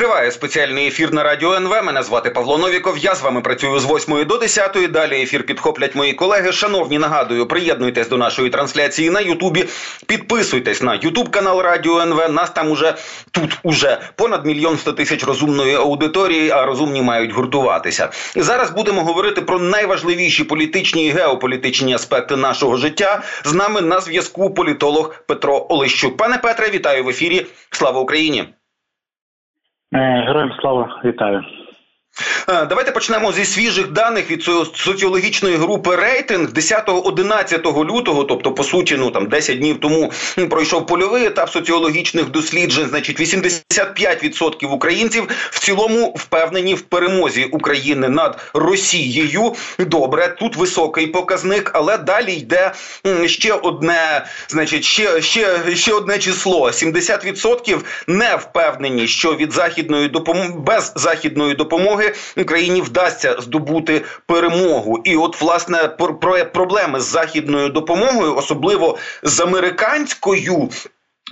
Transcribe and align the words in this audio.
Триває 0.00 0.30
спеціальний 0.30 0.86
ефір 0.86 1.12
на 1.12 1.22
радіо 1.22 1.54
НВ. 1.54 1.70
Мене 1.84 2.02
звати 2.02 2.30
Павло 2.30 2.58
Новіков. 2.58 2.98
Я 2.98 3.14
з 3.14 3.22
вами 3.22 3.40
працюю 3.40 3.80
з 3.80 3.84
8 3.84 4.24
до 4.24 4.36
10. 4.36 4.78
Далі 4.90 5.22
ефір 5.22 5.46
підхоплять 5.46 5.94
мої 5.94 6.12
колеги. 6.12 6.52
Шановні, 6.52 6.98
нагадую, 6.98 7.46
приєднуйтесь 7.46 8.08
до 8.08 8.16
нашої 8.16 8.50
трансляції 8.50 9.10
на 9.10 9.20
Ютубі. 9.20 9.64
Підписуйтесь 10.06 10.82
на 10.82 10.94
Ютуб 10.94 11.30
канал 11.30 11.62
Радіо 11.62 12.00
НВ. 12.00 12.30
Нас 12.30 12.50
там 12.50 12.70
уже 12.70 12.94
тут 13.30 13.58
уже 13.62 13.98
понад 14.16 14.46
мільйон 14.46 14.78
сто 14.78 14.92
тисяч 14.92 15.24
розумної 15.24 15.74
аудиторії, 15.74 16.50
а 16.50 16.66
розумні 16.66 17.02
мають 17.02 17.32
гуртуватися. 17.32 18.08
Зараз 18.36 18.70
будемо 18.70 19.04
говорити 19.04 19.40
про 19.40 19.58
найважливіші 19.58 20.44
політичні 20.44 21.06
і 21.06 21.10
геополітичні 21.10 21.94
аспекти 21.94 22.36
нашого 22.36 22.76
життя. 22.76 23.22
З 23.44 23.52
нами 23.52 23.80
на 23.80 24.00
зв'язку 24.00 24.50
політолог 24.50 25.14
Петро 25.26 25.66
Олещук. 25.68 26.16
Пане 26.16 26.38
Петре, 26.38 26.70
вітаю 26.70 27.04
в 27.04 27.08
ефірі. 27.08 27.46
Слава 27.70 28.00
Україні! 28.00 28.48
Е, 29.92 30.24
героям 30.26 30.52
слава 30.60 31.00
вітаю. 31.04 31.44
Е, 32.48 32.66
давайте 32.66 32.92
почнемо 32.92 33.32
зі 33.32 33.44
свіжих 33.44 33.86
даних 33.92 34.30
від 34.30 34.42
соціологічної 34.74 35.56
групи 35.56 35.96
рейтинг 35.96 36.48
10-11 36.48 37.84
лютого, 37.84 38.24
тобто 38.24 38.52
по 38.52 38.64
суті, 38.64 38.96
ну 38.96 39.10
там 39.10 39.26
10 39.26 39.58
днів 39.58 39.80
тому 39.80 40.12
пройшов 40.50 40.86
польовий 40.86 41.26
етап 41.26 41.50
соціологічних 41.50 42.30
досліджень. 42.30 42.86
Значить, 42.88 43.20
85% 43.20 44.66
українців 44.66 45.28
в 45.50 45.58
цілому 45.58 46.14
впевнені 46.18 46.74
в 46.74 46.80
перемозі 46.80 47.44
України 47.44 48.08
над 48.08 48.38
Росією. 48.54 49.54
Добре, 49.78 50.28
тут 50.28 50.56
високий 50.56 51.06
показник, 51.06 51.70
але 51.74 51.98
далі 51.98 52.32
йде 52.32 52.72
ще 53.26 53.52
одне, 53.52 54.26
значить, 54.48 54.84
ще 54.84 55.22
ще, 55.22 55.76
ще 55.76 55.92
одне 55.92 56.18
число: 56.18 56.66
70% 56.66 57.78
не 58.06 58.36
впевнені, 58.36 59.08
що 59.08 59.34
від 59.34 59.52
західної 59.52 60.08
допомоги 60.08 60.52
без 60.66 60.92
західної 60.96 61.54
допомоги. 61.54 62.14
Україні 62.36 62.80
вдасться 62.80 63.36
здобути 63.40 64.04
перемогу. 64.26 65.00
І, 65.04 65.16
от, 65.16 65.40
власне, 65.40 65.88
про 65.88 66.14
проблеми 66.52 67.00
з 67.00 67.04
західною 67.04 67.68
допомогою, 67.68 68.36
особливо 68.36 68.98
з 69.22 69.40
американською. 69.40 70.68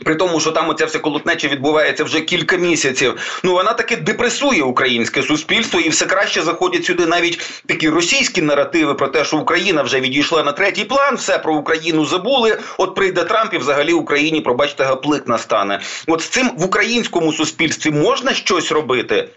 При 0.04 0.14
тому, 0.14 0.40
що 0.40 0.50
там 0.50 0.68
оця 0.68 0.84
вся 0.84 0.98
колотнеча 0.98 1.48
відбувається 1.48 2.04
вже 2.04 2.20
кілька 2.20 2.56
місяців. 2.56 3.40
Ну 3.44 3.52
вона 3.52 3.72
таки 3.72 3.96
депресує 3.96 4.62
українське 4.62 5.22
суспільство, 5.22 5.80
і 5.80 5.88
все 5.88 6.06
краще 6.06 6.42
заходять 6.42 6.84
сюди 6.84 7.06
навіть 7.06 7.62
такі 7.66 7.88
російські 7.88 8.42
наративи 8.42 8.94
про 8.94 9.08
те, 9.08 9.24
що 9.24 9.36
Україна 9.36 9.82
вже 9.82 10.00
відійшла 10.00 10.42
на 10.42 10.52
третій 10.52 10.84
план, 10.84 11.16
все 11.16 11.38
про 11.38 11.54
Україну 11.54 12.04
забули. 12.04 12.58
От 12.78 12.94
прийде 12.94 13.24
Трамп 13.24 13.54
і 13.54 13.58
взагалі 13.58 13.92
Україні, 13.92 14.40
пробачте, 14.40 14.84
гаплик 14.84 15.28
настане. 15.28 15.80
От 16.06 16.20
з 16.20 16.28
цим 16.28 16.50
в 16.56 16.64
українському 16.64 17.32
суспільстві 17.32 17.90
можна 17.90 18.34
щось 18.34 18.72
робити. 18.72 19.28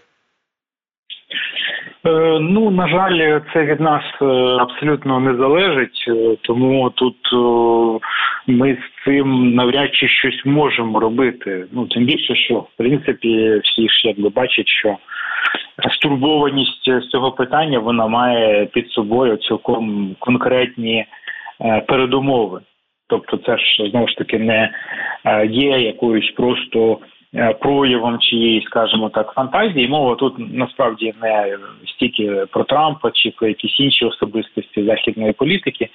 Е, 2.04 2.38
ну 2.40 2.70
на 2.70 2.88
жаль, 2.88 3.40
це 3.52 3.64
від 3.64 3.80
нас 3.80 4.02
е, 4.22 4.24
абсолютно 4.60 5.20
не 5.20 5.36
залежить, 5.36 6.04
е, 6.08 6.36
тому 6.42 6.90
тут 6.90 7.16
ми 8.46 8.74
з 8.74 9.04
цим 9.04 9.54
навряд 9.54 9.94
чи 9.94 10.08
щось 10.08 10.42
можемо 10.44 11.00
робити. 11.00 11.66
Ну 11.72 11.86
тим 11.86 12.04
більше, 12.04 12.34
що 12.34 12.54
в 12.54 12.68
принципі 12.76 13.60
всі 13.64 13.88
ж 13.88 14.08
якби 14.08 14.28
бачать, 14.28 14.68
що 14.68 14.96
стурбованість 15.90 16.90
з 17.02 17.08
цього 17.08 17.32
питання 17.32 17.78
вона 17.78 18.06
має 18.06 18.66
під 18.66 18.90
собою 18.90 19.36
цілком 19.36 20.16
конкретні 20.18 21.04
передумови. 21.88 22.60
Тобто, 23.08 23.36
це 23.36 23.58
ж 23.58 23.90
знову 23.90 24.08
ж 24.08 24.16
таки 24.16 24.38
не 24.38 24.70
є 25.50 25.78
якоюсь 25.78 26.30
просто 26.30 26.98
проявом 27.60 28.18
чиєї, 28.18 28.62
скажімо 28.62 29.08
так, 29.08 29.32
фантазії. 29.32 29.88
Мова 29.88 30.14
тут 30.14 30.34
насправді 30.38 31.14
не 31.22 31.58
стільки 31.86 32.46
про 32.50 32.64
Трампа 32.64 33.10
чи 33.10 33.30
про 33.30 33.48
якісь 33.48 33.80
інші 33.80 34.04
особистості 34.04 34.84
західної 34.84 35.32
політики, 35.32 35.88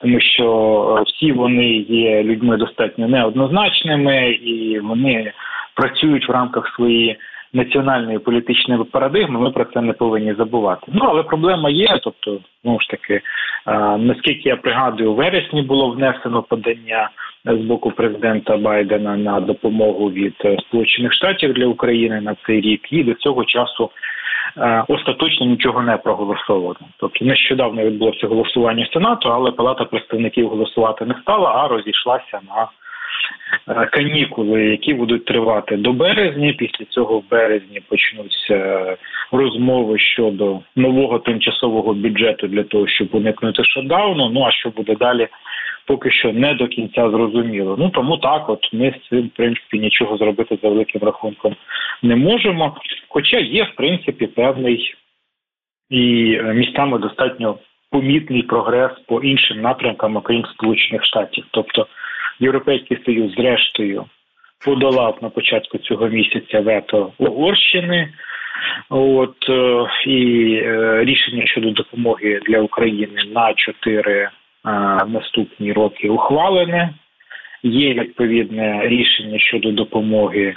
тому 0.00 0.20
що 0.20 1.04
всі 1.06 1.32
вони 1.32 1.66
є 1.76 2.22
людьми 2.22 2.56
достатньо 2.56 3.08
неоднозначними 3.08 4.30
і 4.30 4.80
вони 4.80 5.32
працюють 5.74 6.28
в 6.28 6.32
рамках 6.32 6.74
своєї. 6.74 7.16
Національної 7.52 8.18
політичної 8.18 8.84
парадигми 8.84 9.40
ми 9.40 9.50
про 9.50 9.64
це 9.64 9.80
не 9.80 9.92
повинні 9.92 10.34
забувати. 10.34 10.92
Ну 10.94 11.04
але 11.08 11.22
проблема 11.22 11.70
є. 11.70 11.98
Тобто, 12.02 12.38
знову 12.62 12.80
ж 12.80 12.88
таки, 12.88 13.20
наскільки 13.98 14.48
я 14.48 14.56
пригадую, 14.56 15.12
у 15.12 15.14
вересні 15.14 15.62
було 15.62 15.90
внесено 15.90 16.42
подання 16.42 17.10
з 17.44 17.56
боку 17.56 17.90
президента 17.90 18.56
Байдена 18.56 19.16
на 19.16 19.40
допомогу 19.40 20.10
від 20.10 20.34
е, 20.44 20.56
Сполучених 20.60 21.12
Штатів 21.12 21.52
для 21.52 21.66
України 21.66 22.20
на 22.20 22.36
цей 22.46 22.60
рік, 22.60 22.92
і 22.92 23.04
до 23.04 23.14
цього 23.14 23.44
часу 23.44 23.90
е, 24.56 24.84
остаточно 24.88 25.46
нічого 25.46 25.82
не 25.82 25.96
проголосовано. 25.96 26.80
Тобто 26.96 27.24
нещодавно 27.24 27.84
відбулося 27.84 28.26
голосування 28.26 28.88
Сенату, 28.92 29.28
але 29.28 29.50
Палата 29.50 29.84
представників 29.84 30.48
голосувати 30.48 31.04
не 31.04 31.14
стала, 31.22 31.52
а 31.54 31.68
розійшлася 31.68 32.40
на 32.48 32.62
е, 32.62 32.66
канікули, 33.90 34.64
які 34.64 34.94
будуть 34.94 35.24
тривати 35.24 35.76
до 35.76 35.92
березня. 35.92 36.54
Після 36.58 36.84
цього 36.84 37.18
в 37.18 37.28
березні 37.30 37.80
почнуться 37.88 38.96
розмови 39.32 39.98
щодо 39.98 40.60
нового 40.76 41.18
тимчасового 41.18 41.94
бюджету 41.94 42.46
для 42.46 42.62
того, 42.62 42.88
щоб 42.88 43.08
уникнути 43.12 43.64
шатдауну. 43.64 44.30
Ну 44.30 44.44
а 44.44 44.50
що 44.50 44.70
буде 44.70 44.94
далі? 44.94 45.28
поки 45.88 46.10
що 46.10 46.32
не 46.32 46.54
до 46.54 46.66
кінця 46.68 47.10
зрозуміло. 47.10 47.76
Ну 47.78 47.90
тому 47.90 48.16
так, 48.16 48.48
от 48.48 48.72
ми 48.72 48.94
з 49.04 49.08
цим 49.08 49.26
в 49.26 49.30
принципі 49.30 49.78
нічого 49.78 50.16
зробити 50.16 50.58
за 50.62 50.68
великим 50.68 51.02
рахунком 51.02 51.56
не 52.02 52.16
можемо. 52.16 52.76
Хоча 53.08 53.38
є 53.38 53.64
в 53.64 53.74
принципі 53.76 54.26
певний 54.26 54.94
і 55.90 56.32
е, 56.40 56.54
місцями 56.54 56.98
достатньо 56.98 57.58
помітний 57.90 58.42
прогрес 58.42 58.92
по 59.06 59.20
іншим 59.20 59.60
напрямкам, 59.60 60.16
окрім 60.16 60.44
Сполучених 60.44 61.04
Штатів. 61.04 61.44
Тобто 61.50 61.86
Європейський 62.40 62.98
Союз, 63.04 63.34
зрештою, 63.34 64.04
подолав 64.64 65.18
на 65.22 65.28
початку 65.28 65.78
цього 65.78 66.08
місяця 66.08 66.60
вето 66.60 67.12
Угорщини. 67.18 68.08
От 68.90 69.48
е, 69.48 69.86
і 70.06 70.54
е, 70.54 71.04
рішення 71.04 71.46
щодо 71.46 71.70
допомоги 71.70 72.40
для 72.46 72.60
України 72.60 73.22
на 73.34 73.54
чотири 73.54 74.28
наступні 75.06 75.72
роки 75.72 76.08
ухвалене. 76.08 76.94
Є 77.62 77.94
відповідне 77.94 78.88
рішення 78.88 79.38
щодо 79.38 79.72
допомоги 79.72 80.54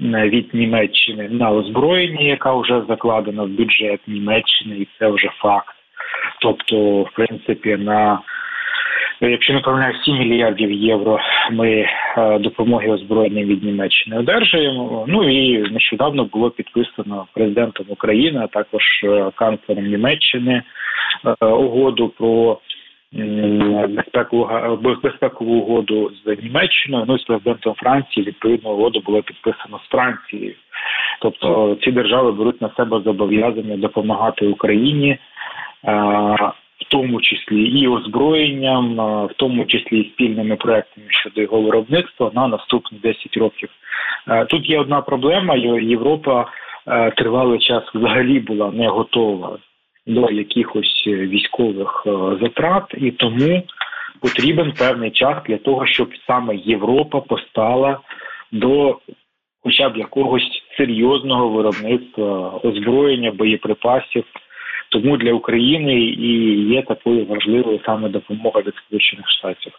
від 0.00 0.54
Німеччини 0.54 1.28
на 1.28 1.50
озброєння, 1.50 2.20
яка 2.20 2.54
вже 2.54 2.82
закладена 2.88 3.42
в 3.42 3.48
бюджет 3.48 4.00
Німеччини, 4.06 4.76
і 4.76 4.88
це 4.98 5.08
вже 5.08 5.28
факт. 5.38 5.74
Тобто, 6.40 7.02
в 7.02 7.10
принципі, 7.14 7.76
на 7.76 8.20
Якщо 9.30 9.52
не 9.52 9.60
помиляю, 9.60 9.94
7 10.04 10.18
мільярдів 10.18 10.72
євро 10.72 11.18
ми 11.52 11.86
допомоги 12.40 12.88
озброєння 12.88 13.44
від 13.44 13.64
Німеччини 13.64 14.18
одержуємо. 14.18 15.04
Ну 15.08 15.30
і 15.30 15.70
нещодавно 15.72 16.24
було 16.24 16.50
підписано 16.50 17.26
президентом 17.34 17.86
України, 17.88 18.40
а 18.42 18.46
також 18.46 18.82
канцлером 19.34 19.86
Німеччини 19.86 20.62
угоду 21.40 22.08
про 22.08 22.58
безпекову 23.88 24.76
безпекову 25.02 25.54
угоду 25.54 26.10
з 26.24 26.42
Німеччиною. 26.42 27.04
Ну 27.08 27.14
і 27.14 27.18
з 27.18 27.24
президентом 27.24 27.74
Франції 27.74 28.26
відповідно 28.26 28.70
угоду 28.70 29.02
було 29.06 29.22
підписано 29.22 29.80
з 29.86 29.88
Францією. 29.88 30.54
Тобто 31.20 31.76
ці 31.82 31.92
держави 31.92 32.32
беруть 32.32 32.62
на 32.62 32.70
себе 32.76 33.00
зобов'язання 33.04 33.76
допомагати 33.76 34.46
Україні. 34.46 35.18
В 36.80 36.88
тому 36.88 37.20
числі 37.20 37.62
і 37.62 37.88
озброєнням, 37.88 38.96
в 39.26 39.32
тому 39.36 39.64
числі 39.64 40.00
і 40.00 40.10
спільними 40.10 40.56
проектами 40.56 41.06
щодо 41.10 41.40
його 41.40 41.60
виробництва 41.60 42.30
на 42.34 42.48
наступні 42.48 42.98
10 42.98 43.36
років. 43.36 43.68
Тут 44.48 44.70
є 44.70 44.80
одна 44.80 45.00
проблема: 45.00 45.56
Європа 45.80 46.46
тривалий 47.16 47.58
час 47.58 47.84
взагалі 47.94 48.40
була 48.40 48.70
не 48.70 48.88
готова 48.88 49.58
до 50.06 50.30
якихось 50.30 51.04
е, 51.06 51.10
військових 51.10 52.02
е, 52.06 52.10
затрат, 52.42 52.84
і 52.94 53.10
тому 53.10 53.62
потрібен 54.20 54.72
певний 54.72 55.10
час 55.10 55.36
для 55.46 55.56
того, 55.56 55.86
щоб 55.86 56.08
саме 56.26 56.56
Європа 56.56 57.20
постала 57.20 57.98
до 58.52 58.98
хоча 59.62 59.88
б 59.88 59.96
якогось 59.96 60.62
серйозного 60.76 61.48
виробництва 61.48 62.60
озброєння, 62.64 63.30
боєприпасів. 63.30 64.24
Тому 64.92 65.16
для 65.16 65.32
України 65.32 66.00
і 66.00 66.62
є 66.68 66.82
такою 66.82 67.24
важливою 67.24 67.80
саме 67.86 68.08
допомога 68.08 68.60
від 68.60 68.74
Сполучених 68.74 69.28
Штатів. 69.28 69.72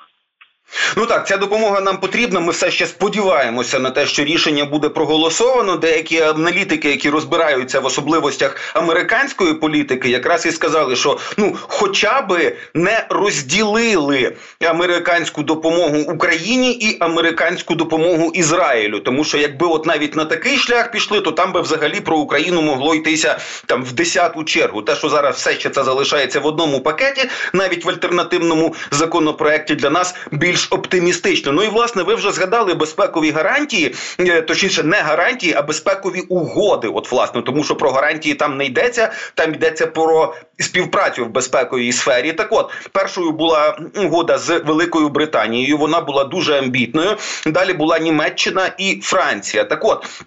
Ну 0.97 1.05
так, 1.05 1.27
ця 1.27 1.37
допомога 1.37 1.81
нам 1.81 1.97
потрібна. 1.97 2.39
Ми 2.39 2.51
все 2.51 2.71
ще 2.71 2.85
сподіваємося 2.85 3.79
на 3.79 3.89
те, 3.89 4.05
що 4.05 4.23
рішення 4.23 4.65
буде 4.65 4.89
проголосовано. 4.89 5.75
Деякі 5.75 6.21
аналітики, 6.21 6.89
які 6.89 7.09
розбираються 7.09 7.79
в 7.79 7.85
особливостях 7.85 8.57
американської 8.73 9.53
політики, 9.53 10.09
якраз 10.09 10.45
і 10.45 10.51
сказали, 10.51 10.95
що 10.95 11.19
ну, 11.37 11.55
хоча 11.61 12.21
би 12.21 12.55
не 12.73 13.05
розділили 13.09 14.35
американську 14.61 15.43
допомогу 15.43 15.97
Україні 15.97 16.71
і 16.71 16.97
американську 16.99 17.75
допомогу 17.75 18.31
Ізраїлю. 18.33 18.99
Тому 18.99 19.23
що 19.23 19.37
якби 19.37 19.67
от 19.67 19.85
навіть 19.85 20.15
на 20.15 20.25
такий 20.25 20.57
шлях 20.57 20.91
пішли, 20.91 21.21
то 21.21 21.31
там 21.31 21.51
би 21.51 21.61
взагалі 21.61 22.01
про 22.01 22.17
Україну 22.17 22.61
могло 22.61 22.95
йтися 22.95 23.39
там 23.65 23.83
в 23.83 23.91
десяту 23.91 24.43
чергу. 24.43 24.81
Те, 24.81 24.95
що 24.95 25.09
зараз 25.09 25.35
все 25.35 25.53
ще 25.53 25.69
це 25.69 25.83
залишається 25.83 26.39
в 26.39 26.45
одному 26.45 26.79
пакеті, 26.79 27.29
навіть 27.53 27.85
в 27.85 27.89
альтернативному 27.89 28.75
законопроекті 28.91 29.75
для 29.75 29.89
нас 29.89 30.15
більш 30.31 30.52
більш 30.53 30.67
оптимістично. 30.71 31.51
Ну 31.51 31.63
і 31.63 31.67
власне 31.67 32.03
ви 32.03 32.15
вже 32.15 32.31
згадали 32.31 32.73
безпекові 32.73 33.31
гарантії, 33.31 33.95
е, 34.19 34.41
точніше, 34.41 34.83
не 34.83 35.01
гарантії, 35.01 35.53
а 35.53 35.61
безпекові 35.61 36.21
угоди. 36.21 36.87
От 36.87 37.11
власне, 37.11 37.41
тому 37.41 37.63
що 37.63 37.75
про 37.75 37.91
гарантії 37.91 38.35
там 38.35 38.57
не 38.57 38.65
йдеться, 38.65 39.11
там 39.33 39.53
йдеться 39.53 39.87
про 39.87 40.35
співпрацю 40.59 41.25
в 41.25 41.29
безпековій 41.29 41.91
сфері. 41.91 42.33
Так, 42.33 42.47
от 42.51 42.71
першою 42.91 43.31
була 43.31 43.77
угода 43.95 44.37
з 44.37 44.59
Великою 44.59 45.09
Британією. 45.09 45.77
Вона 45.77 46.01
була 46.01 46.23
дуже 46.23 46.59
амбітною. 46.59 47.17
Далі 47.45 47.73
була 47.73 47.99
Німеччина 47.99 48.71
і 48.77 48.99
Франція. 49.03 49.63
Так, 49.63 49.85
от. 49.85 50.23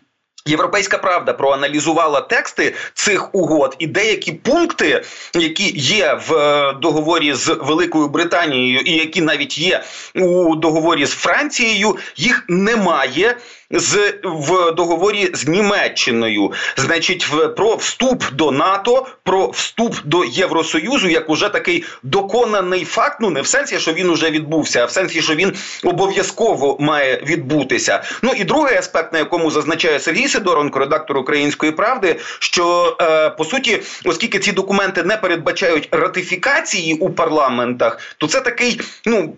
Європейська 0.47 0.99
правда 0.99 1.33
проаналізувала 1.33 2.21
тексти 2.21 2.75
цих 2.95 3.35
угод 3.35 3.77
і 3.79 3.87
деякі 3.87 4.33
пункти, 4.33 5.03
які 5.35 5.73
є 5.79 6.21
в 6.29 6.35
е, 6.35 6.73
договорі 6.73 7.35
з 7.35 7.49
Великою 7.49 8.09
Британією, 8.09 8.81
і 8.81 8.93
які 8.93 9.21
навіть 9.21 9.59
є 9.59 9.85
у 10.15 10.57
договорі 10.57 11.07
з 11.07 11.13
Францією, 11.13 11.97
їх 12.17 12.45
немає 12.49 13.37
з 13.71 14.15
в 14.25 14.73
договорі 14.73 15.31
з 15.35 15.49
Німеччиною, 15.49 16.53
значить, 16.77 17.29
в 17.29 17.49
про 17.49 17.77
вступ 17.77 18.25
до 18.33 18.51
НАТО, 18.51 19.07
про 19.23 19.49
вступ 19.49 19.95
до 20.05 20.25
Євросоюзу, 20.25 21.09
як 21.09 21.31
уже 21.31 21.49
такий 21.49 21.85
доконаний 22.03 22.85
факт. 22.85 23.19
Ну 23.21 23.31
не 23.31 23.43
в 23.43 23.47
сенсі, 23.47 23.79
що 23.79 23.93
він 23.93 24.11
уже 24.11 24.31
відбувся, 24.31 24.83
а 24.83 24.85
в 24.85 24.91
сенсі, 24.91 25.23
що 25.23 25.35
він 25.35 25.53
обов'язково 25.85 26.77
має 26.81 27.23
відбутися. 27.27 28.03
Ну 28.23 28.33
і 28.37 28.45
другий 28.45 28.77
аспект, 28.77 29.13
на 29.13 29.19
якому 29.19 29.51
зазначає 29.51 30.01
Сергій 30.01 30.29
Сидоронко, 30.29 30.79
редактор 30.79 31.19
Української 31.19 31.73
правди, 31.73 32.17
що 32.39 32.97
е, 33.01 33.31
по 33.31 33.45
суті, 33.45 33.83
оскільки 34.05 34.39
ці 34.39 34.53
документи 34.53 35.03
не 35.03 35.17
передбачають 35.17 35.89
ратифікації 35.91 36.95
у 36.95 37.11
парламентах, 37.11 38.01
то 38.19 38.27
це 38.27 38.41
такий 38.41 38.81
ну 39.07 39.35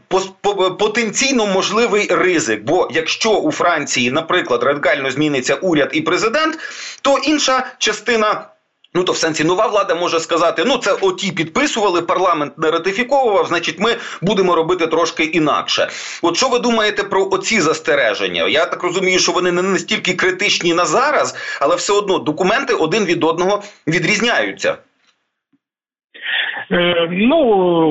потенційно 0.79 1.47
можливий 1.47 2.09
ризик. 2.11 2.63
Бо 2.63 2.89
якщо 2.91 3.31
у 3.31 3.53
Франції 3.53 4.11
наприклад, 4.19 4.63
радикально 4.63 5.11
зміниться 5.11 5.55
уряд 5.55 5.91
і 5.93 6.01
президент, 6.01 6.59
то 7.03 7.19
інша 7.19 7.67
частина. 7.79 8.47
Ну, 8.95 9.05
то 9.05 9.13
в 9.13 9.17
сенсі 9.17 9.45
нова 9.45 9.67
влада 9.67 9.95
може 9.95 10.21
сказати: 10.21 10.65
ну 10.67 10.79
це 10.79 10.93
оті 10.93 11.33
підписували, 11.33 12.03
парламент 12.03 12.59
не 12.59 12.71
ратифіковував, 12.71 13.47
значить, 13.47 13.79
ми 13.81 13.97
будемо 14.21 14.55
робити 14.55 14.87
трошки 14.87 15.25
інакше. 15.25 15.89
От 16.23 16.37
що 16.37 16.49
ви 16.49 16.59
думаєте 16.59 17.05
про 17.05 17.29
оці 17.31 17.61
застереження? 17.61 18.49
Я 18.49 18.67
так 18.67 18.83
розумію, 18.83 19.19
що 19.19 19.33
вони 19.33 19.53
не 19.53 19.63
настільки 19.63 20.15
критичні 20.15 20.75
на 20.75 20.87
зараз, 20.87 21.35
але 21.61 21.77
все 21.77 21.93
одно 21.93 22.19
документи 22.19 22.75
один 22.75 23.05
від 23.05 23.25
одного 23.25 23.63
відрізняються. 23.87 24.77
Е, 26.71 27.09
ну 27.11 27.39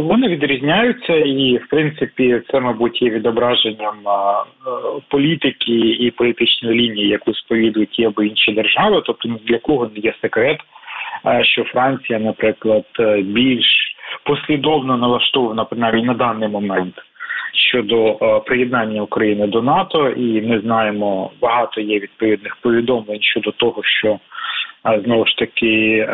вони 0.01 0.27
відрізняються, 0.27 1.15
і 1.15 1.57
в 1.57 1.67
принципі 1.67 2.41
це, 2.51 2.59
мабуть, 2.59 3.01
є 3.01 3.09
відображенням 3.09 3.95
політики 5.07 5.73
і 5.79 6.11
політичної 6.11 6.79
лінії, 6.79 7.07
яку 7.07 7.33
сповідують 7.33 7.89
ті 7.89 8.05
або 8.05 8.23
інші 8.23 8.51
держави. 8.51 9.01
Тобто 9.05 9.29
для 9.45 9.57
кого 9.57 9.91
не 9.95 9.99
є 9.99 10.13
секрет, 10.21 10.59
що 11.41 11.63
Франція, 11.63 12.19
наприклад, 12.19 12.85
більш 13.23 13.65
послідовно 14.23 14.97
налаштована 14.97 15.65
принаймні 15.65 16.03
на 16.03 16.13
даний 16.13 16.49
момент. 16.49 16.95
Щодо 17.53 18.13
приєднання 18.45 19.01
України 19.01 19.47
до 19.47 19.61
НАТО, 19.61 20.09
і 20.09 20.41
ми 20.41 20.59
знаємо, 20.59 21.31
багато 21.41 21.81
є 21.81 21.99
відповідних 21.99 22.57
повідомлень 22.61 23.21
щодо 23.21 23.51
того, 23.51 23.83
що 23.83 24.19
знову 25.03 25.25
ж 25.25 25.37
таки 25.37 26.05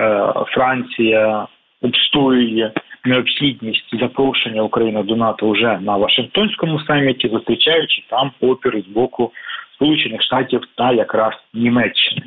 Франція 0.47 1.47
обстоює 1.83 2.71
необхідність 3.05 3.99
запрошення 3.99 4.61
України 4.61 5.03
до 5.03 5.15
НАТО 5.15 5.51
вже 5.51 5.79
на 5.81 5.97
Вашингтонському 5.97 6.79
саміті, 6.79 7.29
зустрічаючи 7.29 8.03
там 8.09 8.31
опір 8.41 8.81
з 8.87 8.87
боку 8.87 9.31
Сполучених 9.75 10.23
Штатів 10.23 10.61
та 10.77 10.91
якраз 10.91 11.33
Німеччини. 11.53 12.21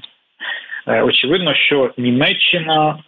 Е, 0.86 1.02
очевидно, 1.02 1.54
що 1.54 1.90
Німеччина 1.96 2.98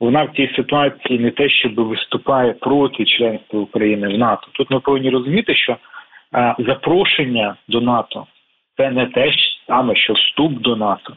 вона 0.00 0.24
в 0.24 0.36
цій 0.36 0.52
ситуації 0.56 1.18
не 1.18 1.30
те, 1.30 1.48
щоб 1.48 1.74
виступає 1.74 2.52
проти 2.52 3.04
членства 3.04 3.60
України 3.60 4.08
в 4.08 4.18
НАТО. 4.18 4.48
Тут 4.52 4.70
ми 4.70 4.80
повинні 4.80 5.10
розуміти, 5.10 5.54
що 5.54 5.76
е, 6.34 6.54
запрошення 6.58 7.56
до 7.68 7.80
НАТО 7.80 8.26
це 8.76 8.90
не 8.90 9.06
те 9.06 9.32
саме, 9.66 9.96
що 9.96 10.12
вступ 10.12 10.52
до 10.52 10.76
НАТО. 10.76 11.16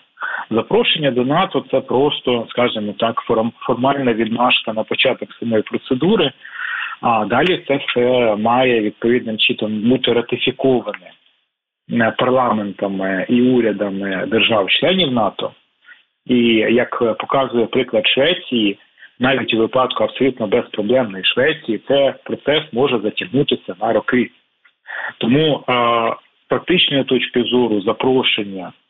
Запрошення 0.52 1.12
до 1.12 1.26
НАТО 1.26 1.66
це 1.72 1.82
просто, 1.82 2.46
скажімо 2.50 2.94
так, 2.98 3.22
формальна 3.60 4.14
відмашка 4.14 4.74
на 4.74 4.84
початок 4.84 5.34
самої 5.40 5.62
процедури. 5.62 6.32
А 7.02 7.26
далі 7.26 7.64
це 7.68 7.78
все 7.78 8.36
має 8.36 8.82
відповідним 8.82 9.38
чином 9.38 9.90
бути 9.90 10.14
ратифіковане 10.14 11.12
парламентами 12.18 13.26
і 13.30 13.42
урядами 13.42 14.26
держав-членів 14.28 15.12
НАТО. 15.12 15.52
І 16.26 16.38
як 16.56 17.18
показує 17.20 17.66
приклад 17.66 18.08
Швеції, 18.08 18.80
навіть 19.20 19.54
у 19.54 19.58
випадку 19.58 20.04
абсолютно 20.04 20.48
безпроблемної 20.48 21.24
Швеції, 21.24 21.82
це 21.88 22.16
процес 22.24 22.64
може 22.72 23.00
затягнутися 23.00 23.76
на 23.82 23.94
роки. 23.94 24.30
Тому 25.18 25.64
з 26.46 26.48
практичної 26.50 27.04
точки 27.04 27.44
зору 27.44 27.82
запрошення 27.82 28.72
Е, 28.72 28.87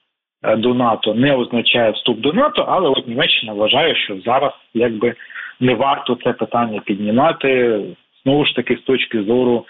до 0.57 0.73
НАТО 0.73 1.13
не 1.13 1.35
означає 1.35 1.91
вступ 1.91 2.19
до 2.19 2.33
НАТО, 2.33 2.65
але 2.67 2.89
от 2.89 3.07
Німеччина 3.07 3.53
вважає, 3.53 3.95
що 3.95 4.17
зараз 4.25 4.51
якби 4.73 5.13
не 5.59 5.75
варто 5.75 6.17
це 6.23 6.33
питання 6.33 6.81
піднімати 6.85 7.79
знову 8.23 8.45
ж 8.45 8.55
таки 8.55 8.75
з 8.75 8.81
точки 8.81 9.23
зору 9.23 9.65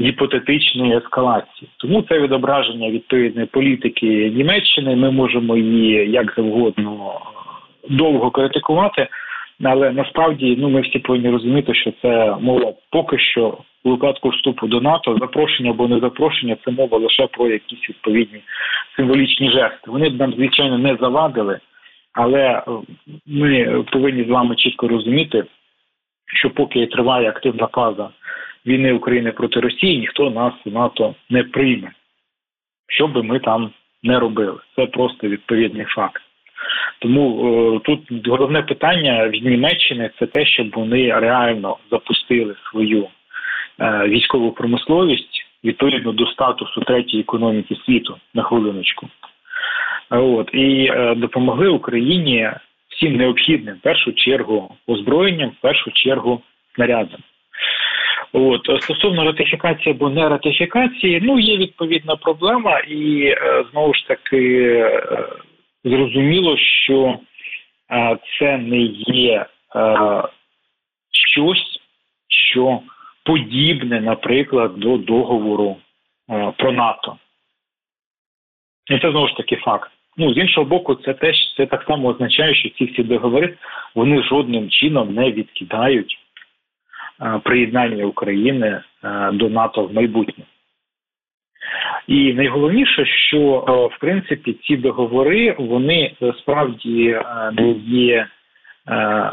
гіпотетичної 0.00 0.96
ескалації. 0.96 1.70
Тому 1.76 2.02
це 2.02 2.20
відображення 2.20 2.90
відповідної 2.90 3.46
політики 3.46 4.32
Німеччини. 4.36 4.96
Ми 4.96 5.10
можемо 5.10 5.56
її 5.56 6.10
як 6.10 6.34
завгодно 6.36 7.20
довго 7.88 8.30
критикувати. 8.30 9.08
Але 9.64 9.90
насправді 9.92 10.56
ну 10.58 10.68
ми 10.68 10.80
всі 10.80 10.98
повинні 10.98 11.30
розуміти, 11.30 11.74
що 11.74 11.92
це 12.02 12.36
мова 12.40 12.72
поки 12.90 13.18
що 13.18 13.58
у 13.84 13.90
випадку 13.90 14.28
вступу 14.28 14.66
до 14.66 14.80
НАТО, 14.80 15.16
запрошення 15.20 15.70
або 15.70 15.88
не 15.88 15.98
запрошення, 16.00 16.56
це 16.64 16.70
мова 16.70 16.98
лише 16.98 17.26
про 17.26 17.48
якісь 17.48 17.88
відповідні 17.88 18.40
символічні 18.98 19.50
жести. 19.50 19.80
Вони 19.86 20.08
б 20.08 20.18
нам 20.18 20.32
звичайно 20.32 20.78
не 20.78 20.96
завадили, 21.00 21.60
але 22.12 22.40
е, 22.40 22.62
ми 23.26 23.82
повинні 23.92 24.24
з 24.24 24.28
вами 24.28 24.56
чітко 24.56 24.88
розуміти, 24.88 25.44
що 26.26 26.50
поки 26.50 26.86
триває 26.86 27.28
активна 27.28 27.66
фаза 27.66 28.08
війни 28.66 28.92
України 28.92 29.32
проти 29.32 29.60
Росії, 29.60 29.98
ніхто 29.98 30.30
нас 30.30 30.52
у 30.64 30.70
НАТО 30.70 31.14
не 31.30 31.44
прийме, 31.44 31.90
що 32.88 33.06
би 33.06 33.22
ми 33.22 33.38
там 33.38 33.70
не 34.02 34.18
робили. 34.18 34.58
Це 34.76 34.86
просто 34.86 35.28
відповідний 35.28 35.84
факт. 35.84 36.22
Тому 36.98 37.24
е, 37.76 37.80
тут 37.84 38.28
головне 38.28 38.62
питання 38.62 39.28
від 39.28 39.44
Німеччини 39.44 40.10
це 40.18 40.26
те, 40.26 40.46
щоб 40.46 40.70
вони 40.74 41.20
реально 41.20 41.76
запустили 41.90 42.54
свою 42.70 43.08
е, 43.80 44.08
військову 44.08 44.52
промисловість 44.52 45.37
відповідно 45.64 46.12
до 46.12 46.26
статусу 46.26 46.80
третьої 46.80 47.22
економіки 47.22 47.76
світу 47.86 48.16
на 48.34 48.42
хвилиночку. 48.42 49.08
От 50.10 50.50
і 50.52 50.90
е, 50.92 51.14
допомогли 51.14 51.68
Україні 51.68 52.50
всім 52.88 53.16
необхідним 53.16 53.74
в 53.74 53.80
першу 53.80 54.12
чергу 54.12 54.76
озброєнням, 54.86 55.50
в 55.50 55.60
першу 55.60 55.90
чергу 55.90 56.42
снарядом. 56.74 57.20
От 58.32 58.82
стосовно 58.82 59.24
ратифікації 59.24 59.94
або 59.94 60.10
не 60.10 60.28
ратифікації, 60.28 61.20
ну 61.22 61.38
є 61.38 61.56
відповідна 61.56 62.16
проблема, 62.16 62.78
і 62.78 63.24
е, 63.24 63.64
знову 63.72 63.94
ж 63.94 64.08
таки 64.08 64.62
е, 64.62 65.28
зрозуміло, 65.84 66.56
що 66.58 67.18
е, 67.90 68.18
це 68.38 68.58
не 68.58 68.80
є 69.06 69.46
е, 69.76 70.22
щось, 71.10 71.80
що 72.28 72.80
подібне, 73.28 74.00
наприклад, 74.00 74.76
до 74.76 74.96
договору 74.96 75.76
е, 76.30 76.52
про 76.58 76.72
НАТО. 76.72 77.16
І 78.90 78.98
це 78.98 79.10
знову 79.10 79.28
ж 79.28 79.36
таки 79.36 79.56
факт. 79.56 79.90
Ну, 80.16 80.34
з 80.34 80.36
іншого 80.36 80.66
боку, 80.66 80.94
це 80.94 81.14
теж 81.14 81.36
це 81.56 81.66
так 81.66 81.84
само 81.88 82.08
означає, 82.08 82.54
що 82.54 82.68
ці 82.68 82.84
всі 82.84 83.02
договори 83.02 83.58
вони 83.94 84.22
жодним 84.22 84.70
чином 84.70 85.14
не 85.14 85.32
відкидають 85.32 86.18
приєднання 87.42 88.04
України 88.04 88.82
до 89.32 89.48
НАТО 89.48 89.84
в 89.84 89.94
майбутньому. 89.94 90.46
І 92.06 92.34
найголовніше, 92.34 93.06
що 93.06 93.38
е, 93.38 93.96
в 93.96 93.98
принципі 94.00 94.52
ці 94.52 94.76
договори 94.76 95.56
вони 95.58 96.12
справді 96.38 97.08
е, 97.08 97.24
не 97.52 97.70
є 97.86 98.26
е, 98.88 99.30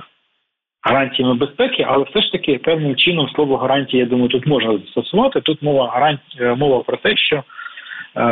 гарантіями 0.85 1.33
безпеки, 1.33 1.85
але 1.87 2.03
все 2.03 2.21
ж 2.21 2.31
таки 2.31 2.57
певним 2.57 2.95
чином 2.95 3.29
слово 3.29 3.57
гарантія, 3.57 4.03
я 4.03 4.09
думаю, 4.09 4.29
тут 4.29 4.47
можна 4.47 4.77
застосувати. 4.77 5.41
Тут 5.41 5.61
мова 5.61 5.89
гарантія 5.93 6.55
мова 6.55 6.83
про 6.83 6.97
те, 6.97 7.17
що 7.17 7.43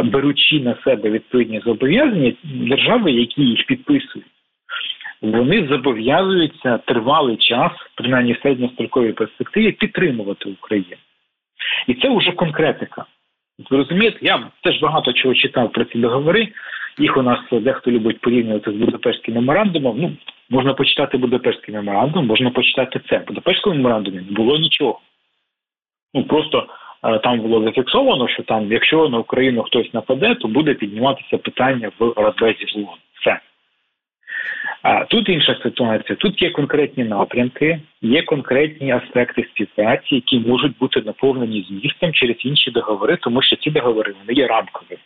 беручи 0.03 0.59
на 0.59 0.75
себе 0.83 1.09
відповідні 1.09 1.59
зобов'язання 1.65 2.33
держави, 2.43 3.11
які 3.11 3.41
їх 3.41 3.65
підписують, 3.65 4.27
вони 5.21 5.67
зобов'язуються 5.67 6.77
тривалий 6.77 7.37
час, 7.37 7.71
принаймні 7.95 8.33
в 8.33 8.39
середньостроковій 8.43 9.11
перспективі, 9.11 9.71
підтримувати 9.71 10.49
Україну. 10.49 10.97
І 11.87 11.93
це 11.93 12.17
вже 12.17 12.31
конкретика. 12.31 13.05
Ви 13.69 13.77
розумієте, 13.77 14.17
я 14.21 14.47
теж 14.63 14.81
багато 14.81 15.13
чого 15.13 15.33
читав 15.33 15.71
про 15.71 15.85
ці 15.85 15.97
договори. 15.97 16.47
Їх 16.97 17.17
у 17.17 17.21
нас 17.21 17.39
дехто 17.51 17.91
любить 17.91 18.21
порівнювати 18.21 18.71
з 18.71 18.75
Будапештським 18.75 19.35
меморандумом. 19.35 19.95
Ну, 19.99 20.11
можна 20.53 20.73
почитати 20.73 21.17
Будапештський 21.17 21.73
меморандум, 21.75 22.27
можна 22.27 22.49
почитати 22.49 23.01
це. 23.09 23.17
В 23.17 23.27
Будапештському 23.27 23.75
меморандумі 23.75 24.17
не 24.17 24.31
було 24.31 24.57
нічого. 24.57 24.99
Ну 26.13 26.23
просто 26.23 26.67
е, 27.03 27.19
там 27.19 27.39
було 27.39 27.63
зафіксовано, 27.63 28.27
що 28.27 28.43
там, 28.43 28.71
якщо 28.71 29.09
на 29.09 29.17
Україну 29.17 29.63
хтось 29.63 29.93
нападе, 29.93 30.35
то 30.35 30.47
буде 30.47 30.73
підніматися 30.73 31.37
питання 31.37 31.91
в 31.99 32.13
Радбезі 32.17 32.65
ООН. 32.75 32.97
Все. 33.21 33.39
А 34.81 35.05
тут 35.05 35.29
інша 35.29 35.55
ситуація. 35.63 36.15
Тут 36.15 36.41
є 36.41 36.49
конкретні 36.49 37.03
напрямки, 37.03 37.79
є 38.01 38.21
конкретні 38.21 38.91
аспекти 38.91 39.43
співпраці, 39.43 40.15
які 40.15 40.39
можуть 40.39 40.77
бути 40.77 41.01
наповнені 41.01 41.65
змістом 41.69 42.13
через 42.13 42.35
інші 42.45 42.71
договори, 42.71 43.17
тому 43.17 43.41
що 43.41 43.55
ці 43.55 43.71
договори 43.71 44.13
вони 44.19 44.33
є 44.33 44.47
рамкові. 44.47 44.97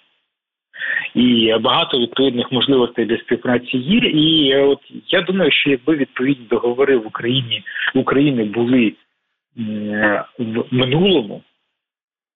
І 1.15 1.53
багато 1.61 1.99
відповідних 1.99 2.51
можливостей 2.51 3.05
для 3.05 3.17
співпраці 3.17 3.77
є. 3.77 3.97
І 3.97 4.55
от 4.55 4.79
я 5.07 5.21
думаю, 5.21 5.51
що 5.51 5.69
якби 5.69 5.95
відповідні 5.95 6.45
договори 6.49 6.97
в 6.97 7.07
Україні 7.07 7.63
в 7.95 7.99
Україні 7.99 8.43
були 8.43 8.93
в 10.37 10.65
минулому, 10.71 11.41